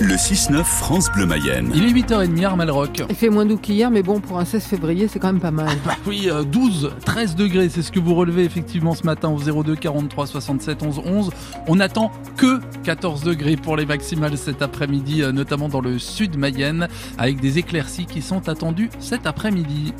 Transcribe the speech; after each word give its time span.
Le 0.00 0.16
6-9 0.16 0.64
France 0.64 1.08
Bleu 1.12 1.24
Mayenne. 1.24 1.70
Il 1.72 1.84
est 1.84 1.92
8h30 1.92 2.44
à 2.44 2.56
Malrock. 2.56 3.04
Il 3.08 3.14
fait 3.14 3.28
moins 3.28 3.46
doux 3.46 3.56
qu'hier, 3.56 3.92
mais 3.92 4.02
bon, 4.02 4.18
pour 4.18 4.40
un 4.40 4.44
16 4.44 4.64
février, 4.64 5.06
c'est 5.06 5.20
quand 5.20 5.32
même 5.32 5.40
pas 5.40 5.52
mal. 5.52 5.76
Bah 5.84 5.96
oui, 6.04 6.28
12, 6.50 6.86
euh, 6.86 6.90
13 7.04 7.36
degrés, 7.36 7.68
c'est 7.68 7.82
ce 7.82 7.92
que 7.92 8.00
vous 8.00 8.14
relevez 8.16 8.42
effectivement 8.44 8.94
ce 8.94 9.04
matin 9.04 9.28
au 9.28 9.38
02 9.62 9.76
43 9.76 10.26
67 10.26 10.82
11 10.82 11.02
11. 11.04 11.30
On 11.68 11.76
n'attend 11.76 12.10
que 12.36 12.60
14 12.82 13.22
degrés 13.22 13.56
pour 13.56 13.76
les 13.76 13.86
maximales 13.86 14.36
cet 14.36 14.62
après-midi, 14.62 15.22
euh, 15.22 15.30
notamment 15.30 15.68
dans 15.68 15.80
le 15.80 16.00
sud 16.00 16.36
Mayenne, 16.36 16.88
avec 17.16 17.40
des 17.40 17.58
éclaircies 17.58 18.06
qui 18.06 18.20
sont 18.20 18.48
attendues 18.48 18.90
cet 18.98 19.26
après-midi. 19.26 19.92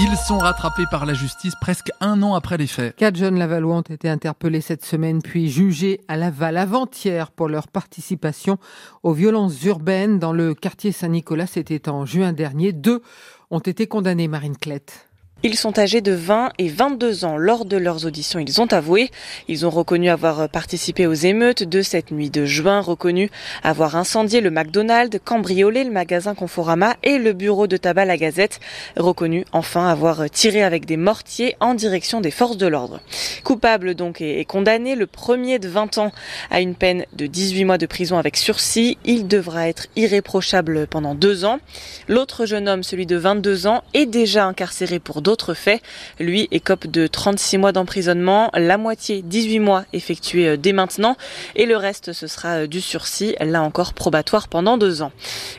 Ils 0.00 0.16
sont 0.16 0.38
rattrapés 0.38 0.84
par 0.92 1.06
la 1.06 1.14
justice 1.14 1.54
presque 1.60 1.90
un 2.00 2.22
an 2.22 2.34
après 2.34 2.56
les 2.56 2.68
faits. 2.68 2.94
Quatre 2.94 3.16
jeunes 3.16 3.36
Lavallois 3.36 3.78
ont 3.78 3.80
été 3.80 4.08
interpellés 4.08 4.60
cette 4.60 4.84
semaine 4.84 5.20
puis 5.20 5.50
jugés 5.50 6.00
à 6.06 6.16
Laval 6.16 6.56
avant-hier 6.56 7.32
pour 7.32 7.48
leur 7.48 7.66
participation 7.66 8.58
aux 9.02 9.12
violences 9.12 9.64
urbaines 9.64 10.20
dans 10.20 10.32
le 10.32 10.54
quartier 10.54 10.92
Saint-Nicolas. 10.92 11.48
C'était 11.48 11.88
en 11.88 12.06
juin 12.06 12.32
dernier. 12.32 12.72
Deux 12.72 13.02
ont 13.50 13.58
été 13.58 13.88
condamnés, 13.88 14.28
Marine 14.28 14.56
Clette. 14.56 15.07
Ils 15.44 15.56
sont 15.56 15.78
âgés 15.78 16.00
de 16.00 16.10
20 16.10 16.50
et 16.58 16.68
22 16.68 17.24
ans. 17.24 17.36
Lors 17.36 17.64
de 17.64 17.76
leurs 17.76 18.06
auditions, 18.06 18.40
ils 18.40 18.60
ont 18.60 18.66
avoué. 18.72 19.08
Ils 19.46 19.64
ont 19.64 19.70
reconnu 19.70 20.10
avoir 20.10 20.48
participé 20.48 21.06
aux 21.06 21.14
émeutes 21.14 21.62
de 21.62 21.80
cette 21.80 22.10
nuit 22.10 22.28
de 22.28 22.44
juin, 22.44 22.80
reconnu 22.80 23.30
avoir 23.62 23.94
incendié 23.94 24.40
le 24.40 24.50
McDonald's, 24.50 25.16
cambriolé 25.24 25.84
le 25.84 25.92
magasin 25.92 26.34
Conforama 26.34 26.96
et 27.04 27.18
le 27.18 27.34
bureau 27.34 27.68
de 27.68 27.76
tabac 27.76 28.04
La 28.04 28.16
Gazette, 28.16 28.58
reconnu 28.96 29.44
enfin 29.52 29.86
avoir 29.86 30.28
tiré 30.28 30.64
avec 30.64 30.86
des 30.86 30.96
mortiers 30.96 31.54
en 31.60 31.74
direction 31.74 32.20
des 32.20 32.32
forces 32.32 32.56
de 32.56 32.66
l'ordre. 32.66 32.98
Coupable 33.44 33.94
donc 33.94 34.20
et 34.20 34.44
condamné, 34.44 34.96
le 34.96 35.06
premier 35.06 35.60
de 35.60 35.68
20 35.68 35.98
ans 35.98 36.12
à 36.50 36.60
une 36.60 36.74
peine 36.74 37.04
de 37.12 37.28
18 37.28 37.64
mois 37.64 37.78
de 37.78 37.86
prison 37.86 38.18
avec 38.18 38.36
sursis. 38.36 38.98
Il 39.04 39.28
devra 39.28 39.68
être 39.68 39.86
irréprochable 39.94 40.88
pendant 40.88 41.14
deux 41.14 41.44
ans. 41.44 41.60
L'autre 42.08 42.44
jeune 42.44 42.68
homme, 42.68 42.82
celui 42.82 43.06
de 43.06 43.16
22 43.16 43.68
ans, 43.68 43.84
est 43.94 44.06
déjà 44.06 44.44
incarcéré 44.44 44.98
pour 44.98 45.22
d'autres 45.28 45.52
faits. 45.52 45.82
Lui 46.18 46.48
écope 46.52 46.86
de 46.86 47.06
36 47.06 47.58
mois 47.58 47.72
d'emprisonnement, 47.72 48.50
la 48.54 48.78
moitié 48.78 49.20
18 49.20 49.58
mois 49.60 49.84
effectués 49.92 50.48
euh, 50.48 50.56
dès 50.56 50.72
maintenant 50.72 51.16
et 51.54 51.66
le 51.66 51.76
reste 51.76 52.14
ce 52.14 52.26
sera 52.26 52.60
euh, 52.60 52.66
du 52.66 52.80
sursis, 52.80 53.34
là 53.38 53.62
encore 53.62 53.92
probatoire 53.92 54.48
pendant 54.48 54.78
deux 54.78 55.02
ans. 55.02 55.12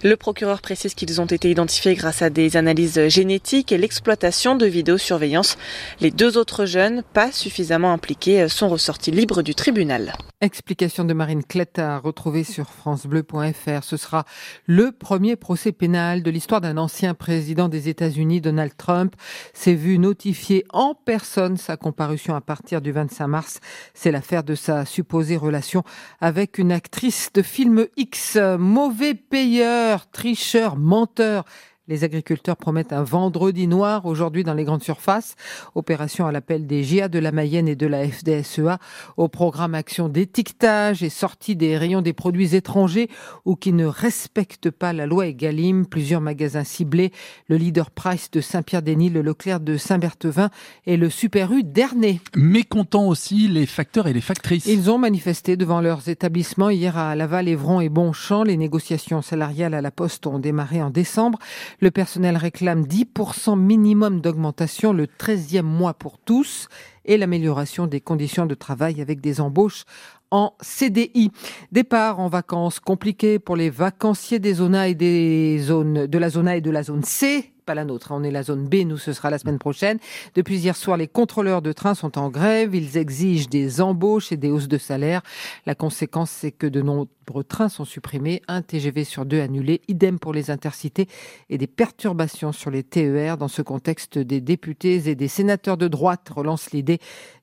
Le 0.04 0.16
procureur 0.16 0.62
précise 0.62 0.96
qu'ils 0.96 1.22
ont 1.22 1.28
été 1.28 1.52
identifiés 1.52 1.94
grâce 1.94 2.24
à 2.24 2.32
des 2.32 2.58
analyses 2.58 3.08
génétiques 3.10 3.72
et 3.72 3.78
l'exploitation 3.78 4.56
de 4.56 4.66
vidéosurveillance. 4.66 5.56
Les 6.00 6.10
deux 6.10 6.40
autres 6.40 6.66
jeunes, 6.66 7.04
pas 7.14 7.32
suffisamment 7.32 7.94
impliqués, 7.94 8.42
euh, 8.42 8.48
sont 8.48 8.70
ressortis 8.70 9.12
libres 9.12 9.44
du 9.44 9.54
tribunal. 9.54 10.14
Explication 10.42 11.04
de 11.04 11.14
Marine 11.14 11.44
Clette 11.44 11.78
à 11.78 12.00
retrouver 12.00 12.44
sur 12.44 12.70
francebleu.fr. 12.70 13.84
Ce 13.84 13.98
sera 13.98 14.26
le 14.66 14.92
premier 14.92 15.36
procès 15.36 15.74
pénal 15.74 16.24
de 16.24 16.32
l'histoire 16.32 16.62
d'un 16.62 16.78
ancien 16.78 17.14
président 17.14 17.68
des 17.68 17.90
États-Unis, 17.90 18.40
Donald 18.40 18.72
Trump 18.78 19.16
s'est 19.60 19.76
vu 19.76 20.00
notifier 20.00 20.64
en 20.72 20.96
personne 20.96 21.58
sa 21.58 21.76
comparution 21.76 22.34
à 22.34 22.40
partir 22.40 22.80
du 22.80 22.94
25 22.94 23.28
mars. 23.28 23.60
C'est 23.94 24.10
l'affaire 24.10 24.44
de 24.44 24.56
sa 24.56 24.86
supposée 24.86 25.36
relation 25.36 25.84
avec 26.22 26.60
une 26.60 26.72
actrice 26.72 27.34
de 27.34 27.42
film 27.42 27.86
X. 27.98 28.38
Mauvais 28.58 29.16
payeur, 29.16 30.10
tricheur, 30.12 30.78
menteur. 30.78 31.44
Les 31.90 32.04
agriculteurs 32.04 32.56
promettent 32.56 32.94
un 32.94 33.02
vendredi 33.02 33.66
noir 33.66 34.06
aujourd'hui 34.06 34.44
dans 34.44 34.54
les 34.54 34.64
grandes 34.64 34.84
surfaces. 34.84 35.36
Opération 35.74 36.28
à 36.28 36.32
l'appel 36.32 36.68
des 36.68 36.84
GIA 36.84 37.08
de 37.08 37.18
la 37.18 37.32
Mayenne 37.32 37.68
et 37.68 37.76
de 37.76 37.88
la 37.88 38.08
FDSEA 38.08 38.78
au 39.18 39.28
programme 39.28 39.74
action 39.74 40.08
d'étiquetage 40.08 41.02
et 41.02 41.10
sortie 41.10 41.56
des 41.56 41.80
rayons 41.80 42.04
des 42.04 42.14
produits 42.14 42.54
étrangers 42.54 43.10
ou 43.44 43.56
qui 43.56 43.74
ne 43.74 43.88
respectent 43.88 44.70
pas 44.70 44.94
la 44.94 45.08
loi 45.08 45.26
Egalim. 45.26 45.88
Plusieurs 45.88 46.22
magasins 46.22 46.64
ciblés, 46.64 47.12
le 47.48 47.58
Leader 47.58 47.90
Price 47.90 48.30
de 48.30 48.40
Saint-Pierre-des-Nils, 48.40 49.14
le 49.14 49.24
Leclerc 49.24 49.60
de 49.60 49.76
Saint-Berthevin 49.76 50.52
et 50.86 50.96
le 50.96 51.10
Super 51.10 51.52
U 51.52 51.64
d'Ernay. 51.64 52.22
Mécontents 52.36 53.08
aussi 53.08 53.48
les 53.48 53.66
facteurs 53.66 54.06
et 54.06 54.14
les 54.14 54.22
factrices. 54.22 54.68
Ils 54.68 54.92
ont 54.92 55.00
manifesté 55.00 55.58
devant 55.58 55.82
leurs 55.82 56.08
établissements 56.08 56.70
hier 56.70 57.00
à 57.00 57.16
Laval, 57.16 57.48
Évron 57.48 57.80
et 57.82 57.90
Bonchamp. 57.90 58.44
Les 58.44 58.58
négociations 58.58 59.24
salariales 59.24 59.74
à 59.74 59.82
la 59.82 59.90
Poste 59.90 60.28
ont 60.28 60.38
démarré 60.38 60.84
en 60.84 60.92
décembre. 60.92 61.40
Le 61.82 61.92
personnel 61.92 62.36
réclame 62.36 62.84
10% 62.84 63.58
minimum 63.58 64.20
d'augmentation 64.20 64.92
le 64.92 65.06
13e 65.06 65.62
mois 65.62 65.94
pour 65.94 66.18
tous 66.18 66.68
et 67.06 67.16
l'amélioration 67.16 67.88
des 67.88 68.02
conditions 68.02 68.46
de 68.46 68.54
travail 68.54 69.02
avec 69.02 69.22
des 69.22 69.40
embauches 69.40 69.86
en 70.30 70.54
CDI. 70.62 71.32
Départ 71.72 72.20
en 72.20 72.28
vacances 72.28 72.82
compliqué 72.82 73.40
pour 73.40 73.56
les 73.56 73.70
vacanciers 73.70 74.40
des 74.40 74.56
zones 74.56 74.76
et 74.76 74.94
des 74.94 75.58
zones 75.60 76.06
de 76.06 76.18
la 76.18 76.30
zone 76.30 76.50
A 76.50 76.58
et 76.58 76.62
de 76.62 76.70
la 76.70 76.84
zone 76.84 77.04
C 77.04 77.54
pas 77.70 77.76
la 77.76 77.86
nôtre. 77.86 78.12
Hein. 78.12 78.18
On 78.20 78.24
est 78.24 78.32
la 78.32 78.42
zone 78.42 78.68
B, 78.68 78.78
nous, 78.78 78.98
ce 78.98 79.14
sera 79.14 79.30
la 79.30 79.38
semaine 79.38 79.60
prochaine. 79.60 80.00
Depuis 80.34 80.58
hier 80.58 80.76
soir, 80.76 80.98
les 80.98 81.08
contrôleurs 81.08 81.62
de 81.62 81.72
train 81.72 81.94
sont 81.94 82.18
en 82.18 82.30
grève. 82.30 82.74
Ils 82.74 82.98
exigent 82.98 83.48
des 83.48 83.80
embauches 83.80 84.32
et 84.32 84.38
des 84.38 84.50
hausses 84.50 84.68
de 84.68 84.80
salaire. 84.80 85.22
La 85.68 85.76
conséquence, 85.76 86.32
c'est 86.32 86.52
que 86.52 86.66
de 86.66 86.82
nombreux 87.30 87.44
trains 87.44 87.70
sont 87.70 87.86
supprimés, 87.86 88.42
un 88.48 88.64
TGV 88.64 89.04
sur 89.04 89.24
deux 89.24 89.40
annulé, 89.40 89.82
idem 89.88 90.18
pour 90.18 90.34
les 90.34 90.50
intercités 90.50 91.08
et 91.52 91.60
des 91.60 91.68
perturbations 91.68 92.52
sur 92.52 92.72
les 92.72 92.82
TER. 92.82 93.38
Dans 93.38 93.48
ce 93.48 93.62
contexte, 93.62 94.18
des 94.18 94.42
députés 94.42 95.08
et 95.08 95.14
des 95.14 95.28
sénateurs 95.28 95.78
de 95.78 95.88
droite 95.88 96.28
relancent 96.36 96.72
l'idée 96.72 96.98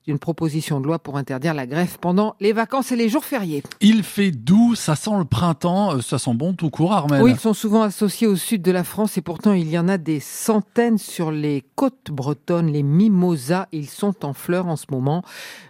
d'une 0.05 0.19
proposition 0.19 0.81
de 0.81 0.87
loi 0.87 0.99
pour 0.99 1.17
interdire 1.17 1.53
la 1.53 1.65
grève 1.65 1.99
pendant 1.99 2.35
les 2.41 2.51
vacances 2.51 2.91
et 2.91 2.97
les 2.97 3.07
jours 3.07 3.23
fériés. 3.23 3.63
Il 3.79 4.03
fait 4.03 4.31
doux, 4.31 4.75
ça 4.75 4.95
sent 4.95 5.17
le 5.17 5.25
printemps, 5.25 5.95
euh, 5.95 6.01
ça 6.01 6.17
sent 6.17 6.33
bon 6.33 6.53
tout 6.53 6.69
court, 6.69 6.93
Armel. 6.93 7.21
Oui, 7.21 7.31
ils 7.31 7.39
sont 7.39 7.53
souvent 7.53 7.81
associés 7.81 8.27
au 8.27 8.35
sud 8.35 8.61
de 8.61 8.71
la 8.71 8.83
France 8.83 9.17
et 9.17 9.21
pourtant 9.21 9.53
il 9.53 9.69
y 9.69 9.77
en 9.77 9.87
a 9.87 9.97
des 9.97 10.19
centaines 10.19 10.97
sur 10.97 11.31
les 11.31 11.63
côtes 11.75 12.11
bretonnes, 12.11 12.67
les 12.67 12.83
mimosas. 12.83 13.67
Ils 13.71 13.89
sont 13.89 14.25
en 14.25 14.33
fleurs 14.33 14.67
en 14.67 14.75
ce 14.75 14.85
moment. 14.91 15.23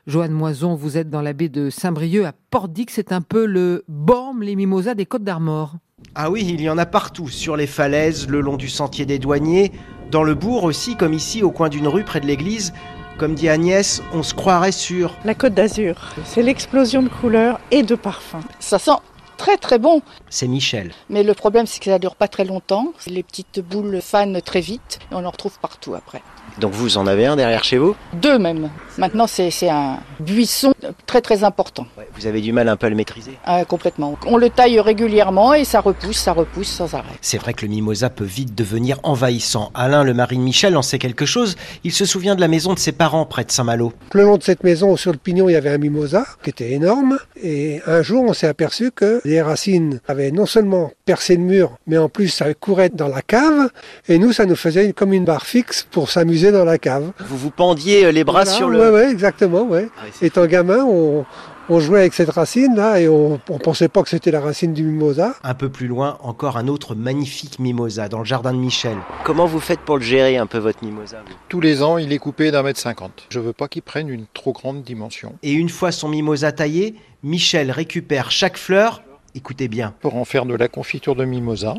Joanne 0.07 0.31
Moison, 0.31 0.73
vous 0.73 0.95
êtes 0.95 1.09
dans 1.09 1.21
la 1.21 1.33
baie 1.33 1.49
de 1.49 1.69
Saint-Brieuc 1.69 2.23
à 2.23 2.31
Pordic. 2.49 2.91
C'est 2.91 3.11
un 3.11 3.19
peu 3.19 3.45
le 3.45 3.83
baume, 3.89 4.41
les 4.41 4.55
mimosas 4.55 4.95
des 4.95 5.05
côtes 5.05 5.25
d'Armor. 5.25 5.75
Ah 6.15 6.31
oui, 6.31 6.47
il 6.47 6.61
y 6.61 6.69
en 6.69 6.77
a 6.77 6.85
partout, 6.85 7.27
sur 7.27 7.57
les 7.57 7.67
falaises, 7.67 8.29
le 8.29 8.39
long 8.39 8.55
du 8.55 8.69
sentier 8.69 9.05
des 9.05 9.19
douaniers, 9.19 9.73
dans 10.09 10.23
le 10.23 10.33
bourg 10.33 10.63
aussi, 10.63 10.95
comme 10.95 11.11
ici 11.13 11.43
au 11.43 11.51
coin 11.51 11.67
d'une 11.67 11.89
rue 11.89 12.05
près 12.05 12.21
de 12.21 12.25
l'église. 12.25 12.71
Comme 13.17 13.35
dit 13.35 13.49
Agnès, 13.49 14.01
on 14.13 14.23
se 14.23 14.33
croirait 14.33 14.71
sur... 14.71 15.13
La 15.25 15.35
Côte 15.35 15.53
d'Azur, 15.55 16.13
c'est 16.23 16.41
l'explosion 16.41 17.03
de 17.03 17.09
couleurs 17.09 17.59
et 17.71 17.83
de 17.83 17.95
parfums. 17.95 18.47
Ça 18.61 18.79
sent 18.79 18.91
très 19.37 19.57
très 19.57 19.79
bon. 19.79 20.01
C'est 20.29 20.47
Michel. 20.47 20.91
Mais 21.09 21.23
le 21.23 21.33
problème, 21.33 21.65
c'est 21.67 21.79
que 21.79 21.85
ça 21.85 21.99
dure 21.99 22.15
pas 22.15 22.27
très 22.27 22.43
longtemps. 22.45 22.91
Les 23.07 23.23
petites 23.23 23.59
boules 23.59 24.01
fanent 24.01 24.41
très 24.41 24.61
vite 24.61 24.99
et 25.11 25.15
on 25.15 25.23
en 25.25 25.29
retrouve 25.31 25.57
partout 25.59 25.95
après. 25.95 26.21
Donc 26.59 26.71
vous 26.73 26.97
en 26.97 27.05
avez 27.05 27.27
un 27.27 27.35
derrière 27.35 27.63
chez 27.63 27.77
vous? 27.77 27.95
Deux 28.13 28.39
même. 28.39 28.69
Maintenant, 28.97 29.27
c'est 29.27 29.51
un 29.69 29.99
buisson 30.19 30.73
très 31.05 31.21
très 31.21 31.43
important. 31.43 31.85
Ouais, 31.97 32.07
vous 32.15 32.25
avez 32.25 32.41
du 32.41 32.51
mal 32.51 32.67
un 32.67 32.75
peu 32.75 32.87
à 32.87 32.89
le 32.89 32.95
maîtriser? 32.95 33.37
Ah, 33.45 33.63
Complètement. 33.65 34.17
On 34.25 34.37
le 34.37 34.49
taille 34.49 34.79
régulièrement 34.79 35.53
et 35.53 35.65
ça 35.65 35.81
repousse, 35.81 36.17
ça 36.17 36.31
repousse 36.31 36.69
sans 36.69 36.95
arrêt. 36.95 37.13
C'est 37.21 37.37
vrai 37.37 37.53
que 37.53 37.63
le 37.65 37.69
mimosa 37.71 38.09
peut 38.09 38.23
vite 38.23 38.55
devenir 38.55 38.97
envahissant. 39.03 39.71
Alain, 39.75 40.03
le 40.03 40.13
mari 40.15 40.37
de 40.37 40.41
Michel, 40.41 40.75
en 40.77 40.81
sait 40.81 40.97
quelque 40.97 41.25
chose. 41.27 41.57
Il 41.83 41.91
se 41.91 42.05
souvient 42.05 42.33
de 42.35 42.41
la 42.41 42.47
maison 42.47 42.73
de 42.73 42.79
ses 42.79 42.91
parents 42.91 43.25
près 43.25 43.43
de 43.43 43.51
Saint-Malo. 43.51 43.93
Le 44.13 44.23
long 44.23 44.37
de 44.37 44.43
cette 44.43 44.63
maison, 44.63 44.95
sur 44.95 45.11
le 45.11 45.17
pignon, 45.19 45.49
il 45.49 45.53
y 45.53 45.55
avait 45.55 45.69
un 45.69 45.77
mimosa 45.77 46.25
qui 46.43 46.49
était 46.49 46.71
énorme. 46.71 47.19
Et 47.43 47.81
un 47.85 48.01
jour, 48.01 48.23
on 48.27 48.33
s'est 48.33 48.47
aperçu 48.47 48.91
que 48.91 49.21
les 49.27 49.41
racines 49.41 49.99
avaient 50.07 50.31
non 50.31 50.45
seulement 50.45 50.91
percé 51.05 51.35
le 51.35 51.43
mur, 51.43 51.77
mais 51.87 51.97
en 51.97 52.09
plus, 52.09 52.29
ça 52.29 52.53
courait 52.53 52.89
dans 52.89 53.07
la 53.07 53.21
cave. 53.21 53.69
Et 54.07 54.17
nous, 54.17 54.31
ça 54.33 54.45
nous 54.45 54.55
faisait 54.55 54.93
comme 54.93 55.13
une 55.13 55.25
barre 55.25 55.45
fixe 55.45 55.87
pour 55.91 56.09
s'amuser 56.09 56.51
dans 56.51 56.65
la 56.65 56.77
cave. 56.77 57.11
Vous 57.27 57.37
vous 57.37 57.51
pendiez 57.51 58.11
les 58.11 58.23
bras 58.23 58.43
Voilà, 58.43 58.51
sur 58.51 58.69
le... 58.69 58.79
Ouais, 58.79 58.89
ouais, 58.89 59.11
exactement, 59.11 59.63
ouais. 59.63 59.89
Ah 59.97 60.01
oui, 60.05 60.11
c'est- 60.13 60.27
Étant 60.27 60.45
gamin, 60.45 60.83
on, 60.85 61.25
on 61.69 61.79
jouait 61.79 61.99
avec 62.01 62.13
cette 62.13 62.29
racine 62.29 62.75
là 62.75 62.99
et 63.01 63.07
on, 63.09 63.39
on 63.49 63.57
pensait 63.59 63.87
pas 63.89 64.01
que 64.03 64.09
c'était 64.09 64.31
la 64.31 64.39
racine 64.39 64.73
du 64.73 64.83
mimosa. 64.83 65.35
Un 65.43 65.53
peu 65.53 65.69
plus 65.69 65.87
loin, 65.87 66.17
encore 66.21 66.57
un 66.57 66.67
autre 66.67 66.95
magnifique 66.95 67.59
mimosa 67.59 68.07
dans 68.09 68.19
le 68.19 68.25
jardin 68.25 68.53
de 68.53 68.57
Michel. 68.59 68.95
Comment 69.25 69.45
vous 69.45 69.59
faites 69.59 69.79
pour 69.81 69.97
le 69.97 70.03
gérer 70.03 70.37
un 70.37 70.45
peu 70.45 70.57
votre 70.59 70.83
mimosa 70.83 71.17
Tous 71.49 71.59
les 71.61 71.83
ans, 71.83 71.97
il 71.97 72.13
est 72.13 72.17
coupé 72.19 72.51
d'un 72.51 72.63
mètre 72.63 72.79
cinquante. 72.79 73.25
Je 73.29 73.39
veux 73.39 73.53
pas 73.53 73.67
qu'il 73.67 73.81
prenne 73.81 74.09
une 74.09 74.25
trop 74.33 74.53
grande 74.53 74.83
dimension. 74.83 75.33
Et 75.43 75.51
une 75.51 75.69
fois 75.69 75.91
son 75.91 76.07
mimosa 76.07 76.51
taillé, 76.51 76.95
Michel 77.23 77.71
récupère 77.71 78.31
chaque 78.31 78.57
fleur. 78.57 79.01
Écoutez 79.37 79.67
bien. 79.67 79.93
Pour 80.01 80.15
en 80.15 80.25
faire 80.25 80.47
de 80.47 80.55
la 80.55 80.67
confiture 80.67 81.15
de 81.15 81.23
mimosa. 81.23 81.75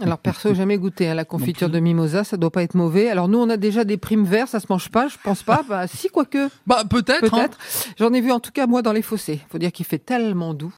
Alors 0.00 0.18
perso, 0.18 0.54
jamais 0.54 0.76
goûté 0.78 1.08
à 1.08 1.14
la 1.14 1.24
confiture 1.24 1.68
de 1.70 1.80
mimosa, 1.80 2.22
ça 2.22 2.36
doit 2.36 2.50
pas 2.52 2.62
être 2.62 2.74
mauvais. 2.74 3.08
Alors 3.08 3.28
nous, 3.28 3.38
on 3.38 3.48
a 3.48 3.56
déjà 3.56 3.82
des 3.84 3.96
primes 3.96 4.24
verts, 4.24 4.46
ça 4.46 4.60
se 4.60 4.66
mange 4.68 4.90
pas, 4.90 5.08
je 5.08 5.16
pense 5.24 5.42
pas. 5.42 5.64
Bah 5.68 5.86
si, 5.88 6.08
quoique. 6.08 6.48
Bah 6.66 6.84
peut-être. 6.88 7.32
hein. 7.34 7.48
Peut-être. 7.48 7.58
J'en 7.98 8.12
ai 8.12 8.20
vu 8.20 8.30
en 8.30 8.38
tout 8.40 8.52
cas 8.52 8.66
moi 8.66 8.82
dans 8.82 8.92
les 8.92 9.02
fossés. 9.02 9.40
Faut 9.50 9.58
dire 9.58 9.72
qu'il 9.72 9.86
fait 9.86 9.98
tellement 9.98 10.52
doux. 10.54 10.68